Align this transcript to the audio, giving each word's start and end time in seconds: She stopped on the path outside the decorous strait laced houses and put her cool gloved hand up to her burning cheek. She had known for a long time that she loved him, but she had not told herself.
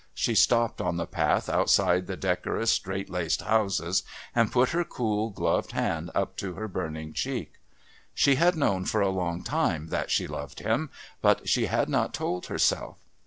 She 0.15 0.33
stopped 0.33 0.81
on 0.81 0.97
the 0.97 1.05
path 1.05 1.47
outside 1.47 2.07
the 2.07 2.17
decorous 2.17 2.71
strait 2.71 3.07
laced 3.07 3.43
houses 3.43 4.01
and 4.33 4.51
put 4.51 4.69
her 4.69 4.83
cool 4.83 5.29
gloved 5.29 5.73
hand 5.73 6.09
up 6.15 6.35
to 6.37 6.55
her 6.55 6.67
burning 6.67 7.13
cheek. 7.13 7.59
She 8.15 8.33
had 8.33 8.55
known 8.55 8.85
for 8.85 9.01
a 9.01 9.09
long 9.09 9.43
time 9.43 9.89
that 9.89 10.09
she 10.09 10.25
loved 10.25 10.61
him, 10.61 10.89
but 11.21 11.47
she 11.47 11.67
had 11.67 11.87
not 11.87 12.15
told 12.15 12.47
herself. 12.47 12.97